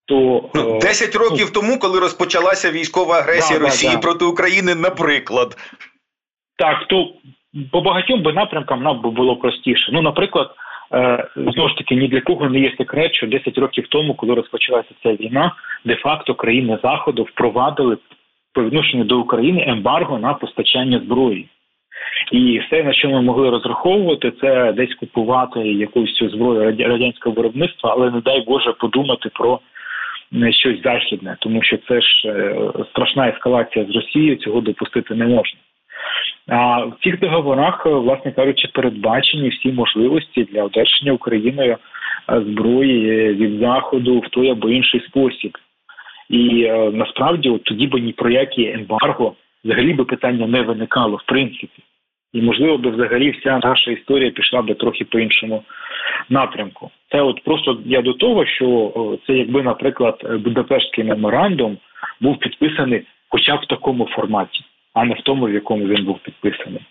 то 0.05 0.49
ну, 0.55 0.79
10 0.79 1.15
років 1.15 1.51
ну, 1.55 1.61
тому, 1.61 1.79
коли 1.79 1.99
розпочалася 1.99 2.71
військова 2.71 3.19
агресія 3.19 3.59
да, 3.59 3.65
Росії 3.65 3.91
да, 3.91 3.95
да. 3.95 4.01
проти 4.01 4.25
України, 4.25 4.75
наприклад. 4.75 5.57
Так, 6.57 6.87
то 6.87 7.13
по 7.71 7.81
багатьом 7.81 8.23
би 8.23 8.33
напрямкам 8.33 8.83
нам 8.83 9.01
би 9.01 9.09
було 9.09 9.35
простіше. 9.35 9.91
Ну, 9.91 10.01
наприклад, 10.01 10.51
е, 10.93 11.27
знову 11.35 11.69
ж 11.69 11.75
таки, 11.77 11.95
ні 11.95 12.07
для 12.07 12.21
кого 12.21 12.49
не 12.49 12.59
є 12.59 12.73
секрет, 12.77 13.15
що 13.15 13.27
10 13.27 13.57
років 13.57 13.87
тому, 13.89 14.15
коли 14.15 14.33
розпочалася 14.33 14.89
ця 15.03 15.13
війна, 15.13 15.55
де-факто 15.85 16.35
країни 16.35 16.79
Заходу 16.83 17.23
впровадили 17.23 17.97
по 18.53 18.63
відношенню 18.63 19.03
до 19.03 19.19
України 19.19 19.65
ембарго 19.67 20.19
на 20.19 20.33
постачання 20.33 20.99
зброї. 20.99 21.47
І 22.31 22.59
все, 22.59 22.83
на 22.83 22.93
що 22.93 23.09
ми 23.09 23.21
могли 23.21 23.49
розраховувати, 23.49 24.31
це 24.41 24.73
десь 24.73 24.95
купувати 24.95 25.59
якусь 25.59 26.23
зброю 26.31 26.75
радянського 26.79 27.35
виробництва, 27.35 27.91
але 27.91 28.11
не 28.11 28.21
дай 28.21 28.41
Боже 28.41 28.73
подумати 28.73 29.29
про 29.33 29.59
е, 30.33 30.51
щось 30.51 30.83
західне, 30.83 31.37
тому 31.39 31.63
що 31.63 31.77
це 31.87 32.01
ж 32.01 32.27
е, 32.27 32.55
страшна 32.89 33.29
ескалація 33.29 33.85
з 33.85 33.95
Росією, 33.95 34.35
цього 34.35 34.61
допустити 34.61 35.15
не 35.15 35.25
можна. 35.25 35.59
А 36.47 36.85
в 36.85 36.93
цих 37.03 37.19
договорах, 37.19 37.85
власне 37.85 38.31
кажучи, 38.31 38.67
передбачені 38.73 39.49
всі 39.49 39.71
можливості 39.71 40.43
для 40.43 40.63
одержання 40.63 41.11
Україною 41.11 41.77
е, 42.29 42.41
зброї 42.41 43.33
від 43.33 43.59
заходу 43.59 44.19
в 44.19 44.29
той 44.29 44.49
або 44.49 44.69
інший 44.69 44.99
спосіб. 44.99 45.57
І 46.31 46.63
е, 46.63 46.91
насправді, 46.93 47.49
от 47.49 47.63
тоді 47.63 47.87
би 47.87 48.01
ні 48.01 48.13
про 48.13 48.29
які 48.29 48.71
ембарго 48.71 49.35
взагалі 49.65 49.93
би 49.93 50.05
питання 50.05 50.47
не 50.47 50.61
виникало 50.61 51.15
в 51.15 51.23
принципі. 51.25 51.83
І 52.33 52.41
можливо 52.41 52.77
би 52.77 52.89
взагалі 52.89 53.31
вся 53.31 53.59
наша 53.63 53.91
історія 53.91 54.31
пішла 54.31 54.61
би 54.61 54.73
трохи 54.73 55.05
по 55.05 55.19
іншому 55.19 55.63
напрямку. 56.29 56.91
Це 57.11 57.21
от 57.21 57.43
просто 57.43 57.79
я 57.85 58.01
до 58.01 58.13
того, 58.13 58.45
що 58.45 58.93
це 59.27 59.33
якби, 59.33 59.63
наприклад, 59.63 60.39
Будапештський 60.43 61.03
меморандум 61.03 61.77
був 62.21 62.39
підписаний, 62.39 63.01
хоча 63.29 63.55
б 63.55 63.59
в 63.59 63.67
такому 63.67 64.05
форматі 64.05 64.63
а 64.93 65.05
не 65.05 65.13
в 65.13 65.21
тому, 65.21 65.45
в 65.45 65.53
якому 65.53 65.85
він 65.85 66.05
був 66.05 66.19
підписаний. 66.19 66.81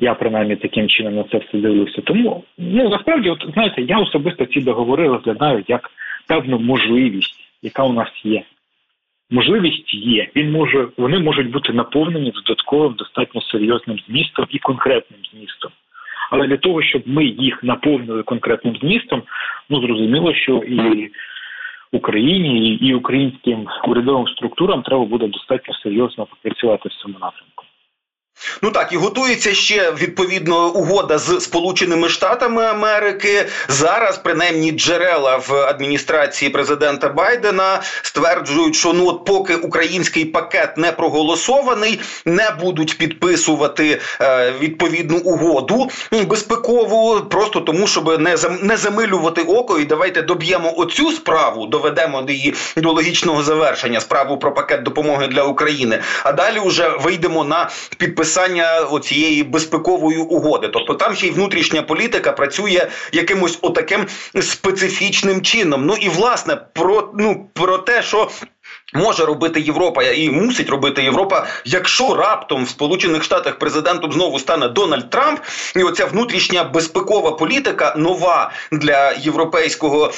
Я 0.00 0.14
принаймні 0.14 0.56
таким 0.56 0.88
чином 0.88 1.14
на 1.14 1.24
це 1.24 1.38
все 1.38 1.58
дивлюся. 1.58 2.02
Тому 2.02 2.44
ну 2.58 2.88
насправді, 2.88 3.30
от 3.30 3.46
знаєте, 3.54 3.82
я 3.82 3.98
особисто 3.98 4.46
ці 4.46 4.60
договори 4.60 5.08
розглядаю 5.08 5.64
як 5.68 5.90
певну 6.28 6.58
можливість, 6.58 7.34
яка 7.62 7.82
у 7.82 7.92
нас 7.92 8.08
є. 8.24 8.42
Можливість 9.34 9.94
є. 9.94 10.28
Він 10.36 10.52
може, 10.52 10.88
вони 10.96 11.18
можуть 11.18 11.50
бути 11.50 11.72
наповнені 11.72 12.30
додатковим, 12.30 12.92
достатньо 12.92 13.40
серйозним 13.40 13.98
змістом 14.08 14.46
і 14.50 14.58
конкретним 14.58 15.20
змістом. 15.32 15.70
Але 16.30 16.46
для 16.46 16.56
того, 16.56 16.82
щоб 16.82 17.02
ми 17.06 17.24
їх 17.24 17.64
наповнили 17.64 18.22
конкретним 18.22 18.76
змістом, 18.76 19.22
ну 19.70 19.80
зрозуміло, 19.80 20.34
що 20.34 20.56
і 20.56 21.10
Україні 21.92 22.74
і 22.74 22.94
українським 22.94 23.66
урядовим 23.88 24.28
структурам 24.28 24.82
треба 24.82 25.04
буде 25.04 25.26
достатньо 25.26 25.74
серйозно 25.74 26.26
попрацювати 26.26 26.88
в 26.88 26.92
цьому 26.92 27.14
напрямку. 27.14 27.64
Ну 28.62 28.70
так 28.70 28.92
і 28.92 28.96
готується 28.96 29.54
ще 29.54 29.90
відповідно 29.90 30.68
угода 30.68 31.18
з 31.18 31.40
Сполученими 31.40 32.08
Штатами 32.08 32.64
Америки. 32.64 33.46
Зараз 33.68 34.18
принаймні 34.18 34.72
джерела 34.72 35.36
в 35.36 35.54
адміністрації 35.54 36.50
президента 36.50 37.08
Байдена 37.08 37.82
стверджують, 38.02 38.76
що 38.76 38.92
ну 38.92 39.08
от 39.08 39.24
поки 39.24 39.54
український 39.54 40.24
пакет 40.24 40.76
не 40.76 40.92
проголосований, 40.92 42.00
не 42.24 42.50
будуть 42.60 42.98
підписувати 42.98 44.00
е, 44.20 44.52
відповідну 44.60 45.18
угоду 45.18 45.90
безпекову, 46.26 47.20
просто 47.20 47.60
тому, 47.60 47.86
щоб 47.86 48.20
не 48.20 48.36
не 48.62 48.76
замилювати 48.76 49.42
око, 49.42 49.78
і 49.78 49.84
давайте 49.84 50.22
доб'ємо 50.22 50.74
оцю 50.76 51.12
справу, 51.12 51.66
доведемо 51.66 52.24
її 52.28 52.54
до 52.76 52.92
логічного 52.92 53.42
завершення 53.42 54.00
справу 54.00 54.38
про 54.38 54.54
пакет 54.54 54.82
допомоги 54.82 55.26
для 55.26 55.42
України. 55.42 56.00
А 56.24 56.32
далі 56.32 56.60
вже 56.64 56.88
вийдемо 56.88 57.44
на 57.44 57.70
підписання 57.96 58.23
підписання 58.24 58.98
цієї 59.02 59.42
безпекової 59.42 60.18
угоди. 60.18 60.68
Тобто 60.68 60.94
там 60.94 61.14
ще 61.14 61.26
й 61.26 61.30
внутрішня 61.30 61.82
політика 61.82 62.32
працює 62.32 62.86
якимось 63.12 63.58
отаким 63.62 64.06
специфічним 64.42 65.42
чином. 65.42 65.86
Ну 65.86 65.94
і 66.00 66.08
власне 66.08 66.56
про 66.72 67.10
ну 67.14 67.46
про 67.52 67.78
те, 67.78 68.02
що 68.02 68.30
Може 68.94 69.24
робити 69.24 69.60
Європа 69.60 70.02
і 70.02 70.30
мусить 70.30 70.70
робити 70.70 71.02
Європа, 71.02 71.46
якщо 71.64 72.14
раптом 72.14 72.64
в 72.64 72.68
Сполучених 72.68 73.24
Штатах 73.24 73.58
президентом 73.58 74.12
знову 74.12 74.38
стане 74.38 74.68
Дональд 74.68 75.10
Трамп, 75.10 75.40
і 75.76 75.82
оця 75.82 76.06
внутрішня 76.06 76.64
безпекова 76.64 77.32
політика 77.32 77.94
нова 77.96 78.52
для 78.72 79.12
європейського 79.12 80.12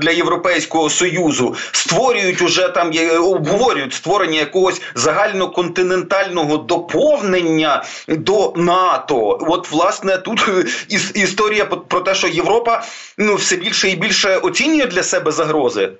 для 0.00 0.10
європейського 0.10 0.90
союзу 0.90 1.56
створюють 1.72 2.42
уже 2.42 2.68
там 2.68 2.92
обговорюють 3.20 3.94
створення 3.94 4.38
якогось 4.38 4.82
загальноконтинентального 4.94 6.56
доповнення 6.56 7.84
до 8.08 8.52
НАТО. 8.56 9.38
От 9.40 9.70
власне 9.70 10.18
тут 10.18 10.48
історія 11.14 11.64
про 11.64 12.00
те, 12.00 12.14
що 12.14 12.28
Європа 12.28 12.82
ну 13.18 13.34
все 13.34 13.56
більше 13.56 13.88
і 13.88 13.96
більше 13.96 14.36
оцінює 14.36 14.86
для 14.86 15.02
себе 15.02 15.32
загрози. 15.32 15.92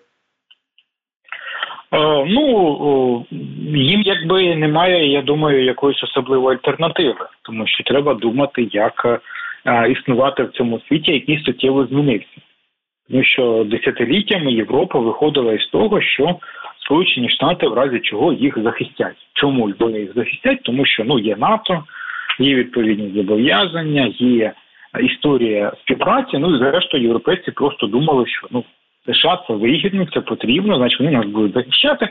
Е, 1.92 2.24
ну 2.26 3.26
їм 3.74 4.02
якби 4.02 4.54
немає, 4.54 5.12
я 5.12 5.22
думаю, 5.22 5.64
якоїсь 5.64 6.02
особливої 6.02 6.56
альтернативи, 6.56 7.26
тому 7.42 7.66
що 7.66 7.84
треба 7.84 8.14
думати, 8.14 8.68
як 8.72 9.20
е, 9.66 9.90
існувати 9.90 10.42
в 10.42 10.50
цьому 10.50 10.80
світі, 10.80 11.12
який 11.12 11.44
суттєво 11.44 11.86
змінився. 11.86 12.40
Тому 13.10 13.24
що 13.24 13.66
десятиліттями 13.70 14.52
Європа 14.52 14.98
виходила 14.98 15.52
із 15.52 15.66
того, 15.66 16.00
що 16.00 16.36
Сполучені 16.90 17.28
Штати 17.28 17.66
в 17.66 17.74
разі 17.74 18.00
чого 18.00 18.32
їх 18.32 18.58
захистять. 18.62 19.16
Чому 19.34 19.72
вони 19.78 20.00
їх 20.00 20.14
захистять? 20.14 20.62
Тому 20.62 20.86
що 20.86 21.04
ну 21.04 21.18
є 21.18 21.36
НАТО, 21.36 21.84
є 22.38 22.54
відповідні 22.54 23.12
зобов'язання, 23.16 24.12
є 24.18 24.52
історія 25.00 25.72
співпраці. 25.80 26.38
Ну 26.38 26.54
і 26.54 26.58
зрештою 26.58 27.02
європейці 27.02 27.50
просто 27.50 27.86
думали, 27.86 28.26
що 28.26 28.46
ну 28.50 28.64
США 29.06 29.44
це 29.46 29.54
вигідно, 29.54 30.06
це 30.14 30.20
потрібно, 30.20 30.76
значить 30.76 31.00
вони 31.00 31.10
нас 31.10 31.26
будуть 31.26 31.54
захищати. 31.54 32.08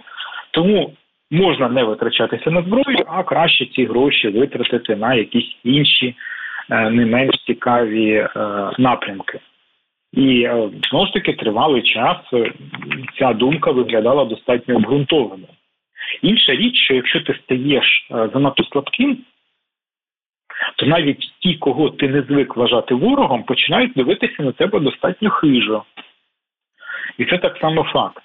Тому 0.51 0.93
можна 1.31 1.69
не 1.69 1.83
витрачатися 1.83 2.51
на 2.51 2.61
зброю, 2.61 3.05
а 3.07 3.23
краще 3.23 3.65
ці 3.65 3.85
гроші 3.85 4.29
витратити 4.29 4.95
на 4.95 5.13
якісь 5.13 5.55
інші 5.63 6.15
е, 6.69 6.89
не 6.89 7.05
менш 7.05 7.35
цікаві 7.47 8.11
е, 8.13 8.29
напрямки. 8.77 9.39
І 10.13 10.41
е, 10.41 10.69
знову 10.89 11.05
ж 11.05 11.13
таки 11.13 11.33
тривалий 11.33 11.81
час 11.81 12.17
ця 13.19 13.33
думка 13.33 13.71
виглядала 13.71 14.25
достатньо 14.25 14.75
обґрунтованою. 14.75 15.47
Інша 16.21 16.51
річ, 16.51 16.75
що 16.75 16.93
якщо 16.93 17.21
ти 17.21 17.39
стаєш 17.43 18.07
занадто 18.09 18.63
слабким, 18.63 19.17
то 20.75 20.85
навіть 20.85 21.31
ті, 21.39 21.55
кого 21.55 21.89
ти 21.89 22.07
не 22.07 22.21
звик 22.21 22.57
вважати 22.57 22.95
ворогом, 22.95 23.43
починають 23.43 23.93
дивитися 23.93 24.43
на 24.43 24.51
тебе 24.51 24.79
достатньо 24.79 25.29
хижо. 25.29 25.83
І 27.17 27.25
це 27.25 27.37
так 27.37 27.57
само 27.57 27.83
факт. 27.83 28.23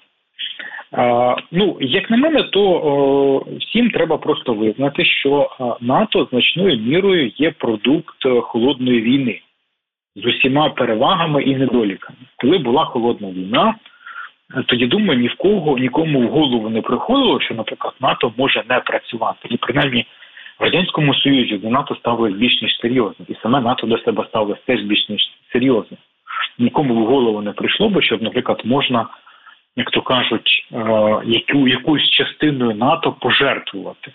Ну, 1.52 1.76
як 1.80 2.10
на 2.10 2.16
мене, 2.16 2.42
то 2.42 3.46
всім 3.60 3.90
треба 3.90 4.18
просто 4.18 4.54
визнати, 4.54 5.04
що 5.04 5.50
НАТО 5.80 6.28
значною 6.30 6.78
мірою 6.78 7.32
є 7.36 7.50
продукт 7.50 8.26
е, 8.26 8.40
холодної 8.40 9.00
війни 9.00 9.40
з 10.16 10.26
усіма 10.26 10.68
перевагами 10.68 11.42
і 11.42 11.56
недоліками. 11.56 12.18
Коли 12.36 12.58
була 12.58 12.84
холодна 12.84 13.30
війна, 13.30 13.74
е, 14.56 14.62
тоді 14.66 14.86
думаю, 14.86 15.20
ні 15.20 15.28
в 15.28 15.34
кого 15.34 15.78
нікому 15.78 16.20
в 16.20 16.30
голову 16.30 16.70
не 16.70 16.82
приходило, 16.82 17.40
що, 17.40 17.54
наприклад, 17.54 17.94
НАТО 18.00 18.32
може 18.36 18.62
не 18.68 18.80
працювати, 18.80 19.48
і 19.50 19.56
принаймні 19.56 20.06
в 20.60 20.64
радянському 20.64 21.14
союзі 21.14 21.58
до 21.58 21.70
НАТО 21.70 21.94
ставилось 21.94 22.34
більш 22.34 22.62
ніж 22.62 22.78
серйозно, 22.80 23.26
і 23.28 23.34
саме 23.42 23.60
НАТО 23.60 23.86
до 23.86 23.98
себе 23.98 24.24
ставилось 24.28 24.62
теж 24.66 24.82
більш 24.82 25.08
ніж 25.08 25.22
серйозно. 25.52 25.96
Нікому 26.58 26.94
в 26.94 27.06
голову 27.06 27.42
не 27.42 27.52
прийшло 27.52 27.88
би, 27.88 28.02
щоб, 28.02 28.22
наприклад, 28.22 28.60
можна 28.64 29.06
як 29.76 29.90
то 29.90 30.02
кажуть, 30.02 30.66
е, 30.72 30.76
яку 31.24 31.68
якусь 31.68 32.10
частиною 32.10 32.74
НАТО 32.74 33.16
пожертвувати. 33.20 34.12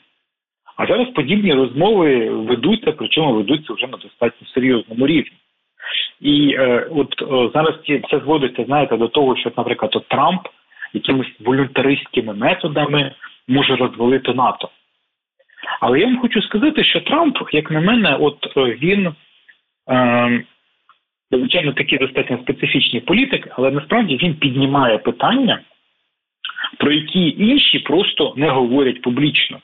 А 0.78 0.88
зараз 0.88 1.08
подібні 1.08 1.54
розмови 1.54 2.30
ведуться, 2.30 2.92
причому 2.92 3.34
ведуться 3.34 3.74
вже 3.74 3.88
на 3.88 3.98
достатньо 3.98 4.48
серйозному 4.48 5.08
рівні. 5.08 5.38
І 6.22 6.56
е, 6.60 6.88
от 6.92 7.22
о, 7.22 7.52
зараз 7.54 7.74
це 8.12 8.20
зводиться, 8.20 8.66
знаєте, 8.66 8.98
до 8.98 9.08
того, 9.08 9.36
що, 9.36 9.52
наприклад, 9.58 9.92
от 9.96 10.08
Трамп 10.08 10.42
якимись 10.94 11.28
волюнтаристськими 11.40 12.34
методами 12.34 13.12
може 13.48 13.76
розвалити 13.76 14.34
НАТО. 14.34 14.70
Але 15.82 16.00
я 16.00 16.06
вам 16.06 16.20
хочу 16.20 16.42
сказати, 16.42 16.84
що 16.84 17.02
Трамп, 17.02 17.38
як 17.52 17.72
на 17.72 17.82
мене, 17.82 18.16
от 18.16 18.58
е, 18.58 18.62
він 18.62 19.14
е, 19.90 20.44
звичайно, 21.38 21.74
такий 21.74 21.98
достатньо 21.98 22.38
специфічний 22.38 23.02
політик, 23.02 23.48
але 23.52 23.72
насправді 23.72 24.18
він 24.18 24.36
піднімає 24.36 24.98
питання, 24.98 25.62
про 26.78 26.92
які 26.92 27.36
інші 27.38 27.80
просто 27.80 28.34
не 28.38 28.50
говорять 28.50 29.02
публічно. 29.02 29.60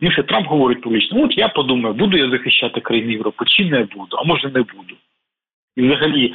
Тому 0.00 0.12
що 0.12 0.22
Трамп 0.22 0.46
говорить 0.46 0.80
публічно, 0.80 1.22
от 1.22 1.38
я 1.38 1.48
подумаю, 1.48 1.94
буду 1.94 2.16
я 2.16 2.30
захищати 2.30 2.80
країни 2.80 3.12
Європи, 3.12 3.44
чи 3.48 3.64
не 3.64 3.84
буду, 3.84 4.16
а 4.16 4.24
може 4.24 4.48
не 4.48 4.62
буду. 4.62 4.94
І 5.76 5.82
взагалі, 5.82 6.34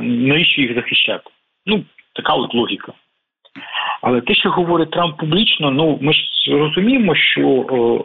навіщо 0.00 0.62
їх 0.62 0.74
захищати? 0.74 1.30
Ну, 1.66 1.84
така 2.14 2.32
от 2.34 2.54
логіка. 2.54 2.92
Але 4.02 4.20
те, 4.20 4.34
що 4.34 4.50
говорить 4.50 4.90
Трамп 4.90 5.16
публічно, 5.16 5.70
ну 5.70 5.98
ми 6.02 6.12
ж 6.12 6.20
розуміємо, 6.48 7.14
що 7.14 8.04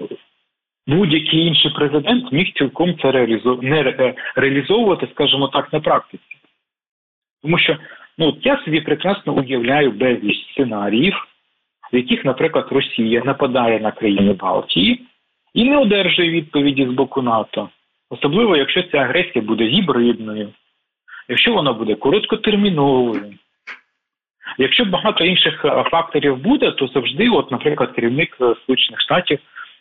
будь-який 0.89 1.45
інший 1.45 1.71
президент 1.71 2.31
міг 2.31 2.53
цілком 2.53 2.97
це 3.01 3.11
реалізу... 3.11 3.59
не 3.61 3.79
е, 3.81 4.15
реалізовувати, 4.35 5.07
скажімо 5.11 5.47
так, 5.47 5.73
на 5.73 5.79
практиці. 5.79 6.23
Тому 7.41 7.57
що 7.57 7.77
ну, 8.17 8.37
я 8.41 8.57
собі 8.57 8.81
прекрасно 8.81 9.33
уявляю 9.33 9.91
безліч 9.91 10.51
сценаріїв, 10.51 11.13
в 11.93 11.95
яких, 11.95 12.25
наприклад, 12.25 12.67
Росія 12.71 13.21
нападає 13.25 13.79
на 13.79 13.91
країни 13.91 14.33
Балтії 14.33 15.05
і 15.53 15.63
не 15.63 15.77
одержує 15.77 16.29
відповіді 16.29 16.85
з 16.85 16.89
боку 16.89 17.21
НАТО, 17.21 17.69
особливо 18.09 18.57
якщо 18.57 18.83
ця 18.83 18.97
агресія 18.97 19.45
буде 19.45 19.67
гібридною, 19.67 20.49
якщо 21.29 21.53
вона 21.53 21.73
буде 21.73 21.95
короткотерміновою. 21.95 23.33
Якщо 24.57 24.85
багато 24.85 25.25
інших 25.25 25.65
е, 25.65 25.83
факторів 25.91 26.37
буде, 26.37 26.71
то 26.71 26.87
завжди, 26.87 27.29
от, 27.29 27.51
наприклад, 27.51 27.91
керівник 27.91 28.37
е, 28.41 28.55
Сполучених 28.63 29.01
Штатів 29.01 29.39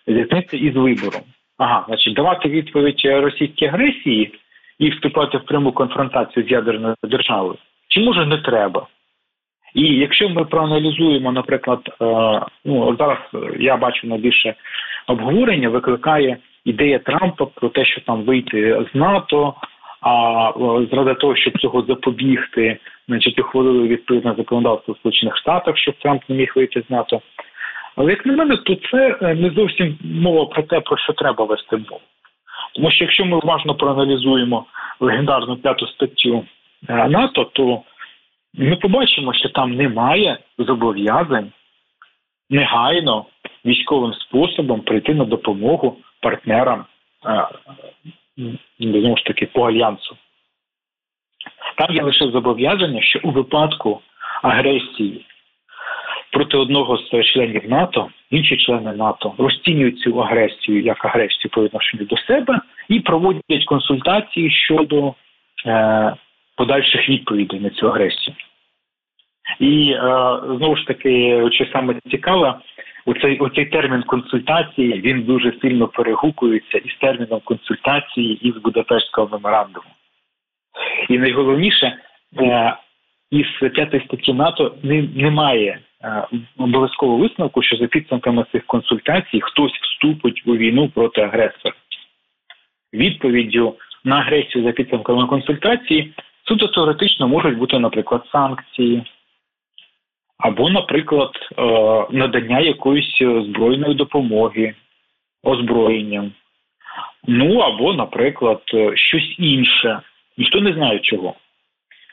зіткнеться 0.09 0.57
із 0.57 0.77
вибором. 0.77 1.23
Ага, 1.59 1.85
значить, 1.89 2.15
давати 2.15 2.49
відповідь 2.49 3.03
російській 3.05 3.67
агресії 3.67 4.35
і 4.79 4.91
вступати 4.91 5.39
в 5.39 5.45
пряму 5.45 5.73
конфронтацію 5.73 6.47
з 6.47 6.51
ядерною 6.51 6.95
державою, 7.03 7.57
чи 7.89 8.01
може 8.01 8.27
не 8.27 8.39
треба? 8.39 8.87
І 9.75 9.83
якщо 9.83 10.29
ми 10.29 10.45
проаналізуємо, 10.45 11.33
наприклад, 11.33 11.81
е, 11.87 11.95
ну 12.65 12.97
зараз 12.99 13.19
я 13.59 13.77
бачу 13.77 14.07
найбільше 14.07 14.55
обговорення, 15.07 15.69
викликає 15.69 16.37
ідея 16.65 16.99
Трампа 16.99 17.47
про 17.47 17.69
те, 17.69 17.85
що 17.85 18.01
там 18.01 18.23
вийти 18.23 18.87
з 18.93 18.95
НАТО. 18.95 19.55
А 20.01 20.53
заради 20.91 21.15
того, 21.15 21.37
щоб 21.37 21.59
цього 21.59 21.83
запобігти, 21.83 22.79
значить 23.09 23.39
ухвалили 23.39 23.89
відповідне 23.89 24.35
законодавство 24.37 24.95
в 24.95 24.97
Сполучених 24.97 25.37
Штатах, 25.37 25.79
щоб 25.79 25.95
Трамп 25.95 26.23
не 26.29 26.37
міг 26.37 26.53
вийти 26.57 26.83
з 26.89 26.91
НАТО. 26.91 27.21
Але 27.99 28.11
як 28.11 28.27
на 28.27 28.33
мене, 28.33 28.57
то 28.57 28.75
це 28.75 29.17
е, 29.23 29.35
не 29.35 29.51
зовсім 29.51 29.99
мова 30.03 30.47
про 30.47 30.63
те, 30.63 30.81
про 30.81 30.97
що 30.99 31.13
треба 31.13 31.45
вести 31.45 31.77
мову. 31.77 32.01
Тому 32.75 32.91
що 32.91 33.05
якщо 33.05 33.25
ми 33.25 33.37
уважно 33.37 33.75
проаналізуємо 33.75 34.67
легендарну 35.01 35.57
п'яту 35.57 35.87
статтю 35.87 36.45
е, 36.89 37.09
НАТО, 37.09 37.45
то 37.45 37.83
ми 38.55 38.77
побачимо, 38.77 39.35
що 39.35 39.49
там 39.49 39.75
немає 39.75 40.39
зобов'язань 40.59 41.53
негайно 42.51 43.27
військовим 43.65 44.15
способом 44.15 44.81
прийти 44.81 45.15
на 45.15 45.25
допомогу 45.25 45.97
партнерам 46.23 46.85
е, 47.27 47.49
знову 48.79 49.17
ж 49.17 49.25
таки 49.25 49.47
по 49.47 49.69
альянсу. 49.69 50.17
Там 51.77 51.95
є 51.95 52.03
лише 52.03 52.25
зобов'язання, 52.25 53.03
що 53.03 53.21
у 53.23 53.31
випадку 53.31 54.01
агресії 54.43 55.25
проти 56.33 56.57
одного 56.57 56.99
з 56.99 57.25
членів 57.33 57.71
НАТО, 57.71 58.09
інші 58.31 58.57
члени 58.57 58.93
НАТО 58.93 59.35
розцінюють 59.39 59.99
цю 59.99 60.21
агресію 60.21 60.83
як 60.83 61.05
агресію 61.05 61.51
по 61.51 61.63
відношенню 61.63 62.05
до 62.05 62.17
себе 62.17 62.61
і 62.89 63.01
проводять 63.01 63.65
консультації 63.67 64.51
щодо 64.51 65.15
е, 65.67 66.15
подальших 66.57 67.09
відповідей 67.09 67.61
на 67.61 67.71
цю 67.71 67.89
агресію. 67.89 68.37
І 69.61 69.91
е, 69.91 69.99
знову 70.57 70.77
ж 70.77 70.87
таки, 70.87 71.43
що 71.53 71.67
саме 71.73 71.95
цікаве, 72.11 72.55
оцей, 73.07 73.39
оцей 73.39 73.67
термін 73.67 74.03
консультації 74.03 75.01
він 75.01 75.23
дуже 75.23 75.53
сильно 75.63 75.89
перегукується 75.89 76.79
із 76.79 76.95
терміном 76.95 77.41
консультації 77.45 78.49
із 78.49 78.57
Будапештського 78.57 79.29
меморандуму. 79.33 79.87
І 81.09 81.19
найголовніше, 81.19 81.97
е, 82.41 82.77
із 83.31 83.47
п'ятої 83.75 84.05
статті 84.05 84.33
НАТО 84.33 84.75
немає 85.15 85.81
Е, 86.05 86.27
обов'язково 86.59 87.17
висновку, 87.17 87.63
що 87.63 87.77
за 87.77 87.87
підсумками 87.87 88.45
цих 88.53 88.67
консультацій 88.67 89.41
хтось 89.41 89.73
вступить 89.73 90.43
у 90.47 90.57
війну 90.57 90.89
проти 90.89 91.21
агресора. 91.21 91.75
Відповіддю 92.93 93.75
на 94.05 94.19
агресію 94.19 94.65
за 94.65 94.73
підсумками 94.73 95.27
консультації 95.27 96.13
суто 96.49 96.69
теоретично 96.69 97.29
можуть 97.29 97.59
бути, 97.59 97.79
наприклад, 97.79 98.23
санкції, 98.33 99.05
або, 100.39 100.71
наприклад, 100.71 101.31
е, 101.59 101.63
надання 102.11 102.61
якоїсь 102.61 103.19
збройної 103.19 103.95
допомоги, 103.95 104.75
озброєнням. 105.43 106.33
Ну 107.27 107.59
або, 107.59 107.95
наприклад, 107.95 108.63
щось 108.95 109.35
інше. 109.39 110.01
Ніхто 110.37 110.61
не 110.61 110.73
знає 110.73 110.99
чого. 110.99 111.35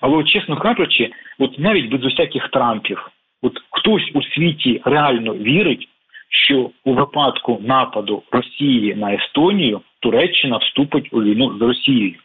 Але, 0.06 0.24
чесно 0.24 0.58
кажучи, 0.58 1.12
от 1.40 1.60
навіть 1.60 1.90
без 1.90 2.06
усяких 2.06 2.50
трампів, 2.50 3.10
От 3.42 3.54
хтось 3.70 4.12
у 4.14 4.22
світі 4.24 4.82
реально 4.86 5.34
вірить, 5.36 5.88
що 6.30 6.70
у 6.84 6.94
випадку 6.94 7.62
нападу 7.64 8.24
Росії 8.32 8.96
на 8.96 9.14
Естонію 9.14 9.82
Туреччина 10.00 10.58
вступить 10.58 11.14
у 11.14 11.24
війну 11.24 11.58
з 11.58 11.62
Росією. 11.62 12.16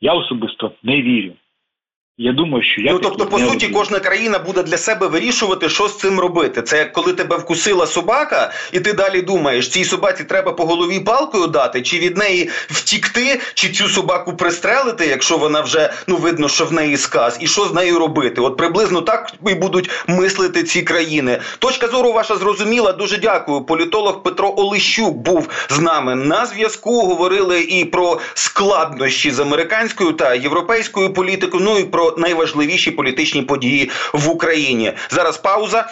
Я 0.00 0.12
особисто 0.12 0.72
не 0.82 1.02
вірю. 1.02 1.32
Я 2.22 2.32
думаю, 2.32 2.64
що 2.64 2.82
я 2.82 2.92
ну 2.92 2.98
тобто, 2.98 3.26
по 3.26 3.38
суті, 3.38 3.52
розумію. 3.52 3.72
кожна 3.74 3.98
країна 3.98 4.38
буде 4.38 4.62
для 4.62 4.76
себе 4.76 5.06
вирішувати, 5.06 5.68
що 5.68 5.88
з 5.88 5.98
цим 5.98 6.20
робити. 6.20 6.62
Це 6.62 6.78
як 6.78 6.92
коли 6.92 7.12
тебе 7.12 7.36
вкусила 7.36 7.86
собака, 7.86 8.52
і 8.72 8.80
ти 8.80 8.92
далі 8.92 9.22
думаєш, 9.22 9.68
цій 9.68 9.84
собаці 9.84 10.24
треба 10.24 10.52
по 10.52 10.64
голові 10.64 11.00
палкою 11.00 11.46
дати, 11.46 11.82
чи 11.82 11.98
від 11.98 12.16
неї 12.16 12.50
втікти, 12.68 13.40
чи 13.54 13.68
цю 13.68 13.88
собаку 13.88 14.36
пристрелити, 14.36 15.06
якщо 15.06 15.36
вона 15.38 15.60
вже 15.60 15.92
ну 16.06 16.16
видно, 16.16 16.48
що 16.48 16.64
в 16.64 16.72
неї 16.72 16.96
сказ, 16.96 17.38
і 17.40 17.46
що 17.46 17.64
з 17.64 17.74
нею 17.74 17.98
робити? 17.98 18.40
От 18.40 18.56
приблизно 18.56 19.00
так 19.00 19.32
і 19.46 19.54
будуть 19.54 19.90
мислити 20.06 20.62
ці 20.62 20.82
країни. 20.82 21.40
Точка 21.58 21.88
зору 21.88 22.12
ваша 22.12 22.36
зрозуміла. 22.36 22.92
Дуже 22.92 23.16
дякую. 23.16 23.60
Політолог 23.60 24.22
Петро 24.22 24.54
Олещук 24.56 25.16
був 25.16 25.48
з 25.70 25.78
нами 25.78 26.14
на 26.14 26.46
зв'язку. 26.46 27.02
Говорили 27.06 27.60
і 27.60 27.84
про 27.84 28.20
складнощі 28.34 29.30
з 29.30 29.40
американською 29.40 30.12
та 30.12 30.34
європейською 30.34 31.12
політикою. 31.12 31.64
Ну 31.64 31.78
і 31.78 31.84
про 31.84 32.09
найважливіші 32.18 32.90
політичні 32.90 33.42
події 33.42 33.90
в 34.12 34.28
Україні. 34.30 34.92
Зараз 35.10 35.38
пауза. 35.38 35.86